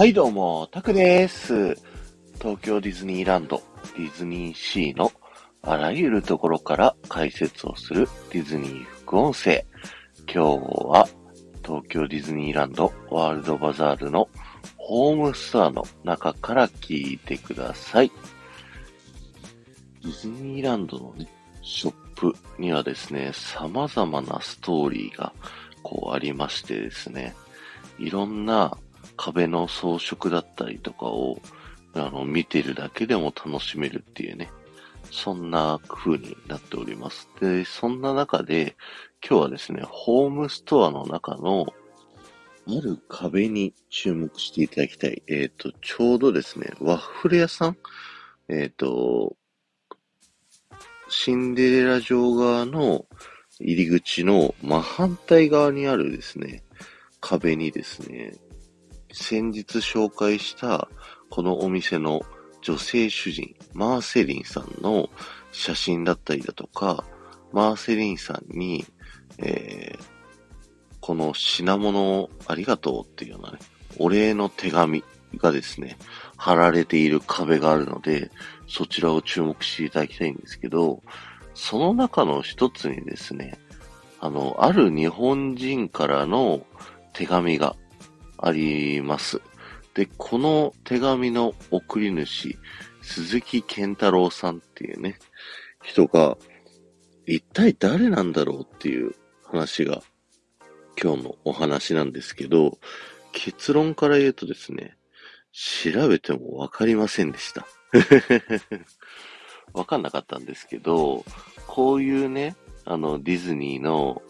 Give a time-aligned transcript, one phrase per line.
[0.00, 1.74] はいどうも、タクです。
[2.38, 3.62] 東京ディズニーランド、
[3.98, 5.12] ディズニーシーの
[5.60, 9.66] あらゆるところから解説をするディズニー副音声。
[10.26, 10.38] 今日
[10.88, 11.06] は
[11.62, 14.30] 東京ディズニーランドワールドバザールの
[14.78, 18.10] ホームストアの中から聞いてください。
[20.02, 21.28] ディズニーランドのね、
[21.60, 25.34] ショップにはですね、様々なストーリーが
[25.82, 27.34] こうありましてですね、
[27.98, 28.78] いろんな
[29.16, 31.40] 壁の装飾だったりとかを
[31.94, 34.50] あの見てるだけでも楽しめるっていうね、
[35.10, 37.28] そんな風になっております。
[37.40, 38.76] で、そんな中で
[39.26, 41.66] 今日はですね、ホームストアの中の
[42.68, 45.22] ある壁に注目していただきたい。
[45.26, 47.76] えっ、ー、と、ちょうどですね、ワッフル屋さん？
[48.48, 49.36] えっ、ー、と、
[51.08, 53.06] シンデレラ城側の
[53.58, 56.62] 入り口の真反対側にあるですね、
[57.20, 58.34] 壁にですね、
[59.12, 60.88] 先日紹介した
[61.28, 62.22] このお店の
[62.62, 65.08] 女性主人、マーセリンさんの
[65.52, 67.04] 写真だったりだとか、
[67.52, 68.84] マーセリンさんに、
[69.38, 70.04] えー、
[71.00, 73.58] この品物をありがとうっていうようなね、
[73.98, 75.02] お礼の手紙
[75.36, 75.96] がですね、
[76.36, 78.30] 貼られている壁があるので、
[78.68, 81.02] そちらを注目していただきたいんですけど、
[81.54, 83.58] その中の一つにですね、
[84.20, 86.60] あの、ある日本人からの
[87.12, 87.74] 手紙が
[88.42, 89.40] あります。
[89.94, 92.58] で、この手紙の送り主、
[93.02, 95.18] 鈴木健太郎さんっていうね、
[95.82, 96.36] 人が、
[97.26, 100.02] 一体誰なんだろうっていう話が
[101.00, 102.78] 今日のお話なんですけど、
[103.32, 104.96] 結論から言うとですね、
[105.52, 107.66] 調べてもわかりませんでした。
[109.72, 111.24] わかんなかったんですけど、
[111.66, 114.22] こういうね、あの、ディズニーの、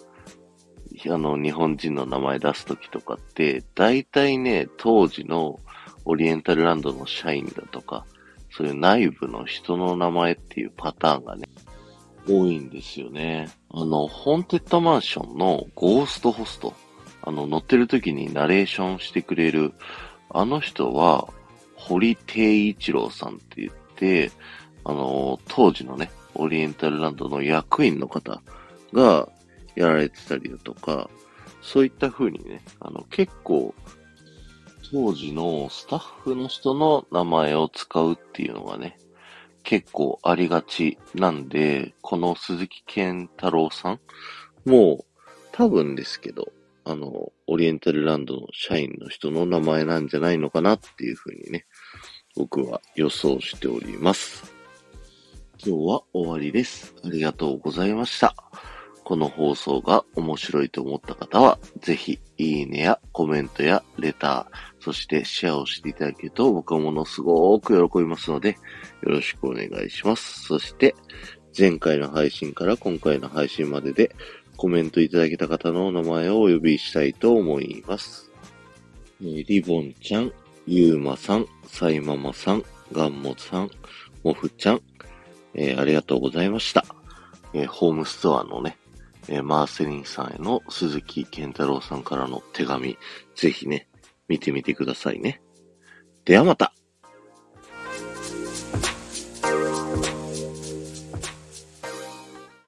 [1.08, 5.60] あの、日本人の名前出すときとかって、大体ね、当時の
[6.04, 8.04] オリエンタルランドの社員だとか、
[8.50, 11.48] そういう内部の人の名前っていうパターンがね、
[12.28, 13.48] 多いんですよね。
[13.70, 16.74] あの、ホーンテッドマンションのゴーストホスト。
[17.22, 19.72] あの、乗ってる時にナレーションしてくれる、
[20.30, 21.28] あの人は、
[21.76, 24.30] 堀定一郎さんって言って、
[24.84, 28.42] あの、当時のね、オリエンタルランドの役員の方
[28.92, 29.28] が
[29.74, 31.08] やられてたりだとか、
[31.62, 33.74] そういった風にね、あの、結構、
[34.90, 38.98] 当時のスタッフの人の名前を使うっていうのがね、
[39.62, 44.00] 結構ありがちなんで、この鈴木健太郎さん
[44.68, 45.04] も
[45.52, 46.52] 多分ですけど、
[46.84, 51.66] あの、オリエンタルランドの社員の人の名前なんじゃないのかなっていうふうにね、
[52.36, 54.52] 僕は予想しております。
[55.64, 56.94] 今日は終わりです。
[57.04, 58.49] ありがとうございました。
[59.10, 68.50] この放送が面白いと思った方は、ぜひ、いいねやコメントやレター、そしてシェアをしていただけると僕はものすごく喜びますので、
[69.02, 70.44] よろしくお願いします。
[70.44, 70.94] そして、
[71.58, 74.14] 前回の配信から今回の配信までで
[74.56, 78.30] コメントいただけた方のお名前をお呼びしたいと思います。
[79.20, 80.32] えー、リボンちゃん、
[80.68, 83.70] ゆうまさん、さいママさん、ガンモさん、
[84.22, 84.82] もふちゃん、
[85.54, 86.84] えー、ありがとうございました。
[87.52, 88.76] えー、ホームストアのね、
[89.32, 92.98] えマーセリンさんへの鈴木健太郎さんからの手紙、
[93.36, 93.88] ぜひね、
[94.28, 95.40] 見てみてくださいね。
[96.24, 96.74] ではまた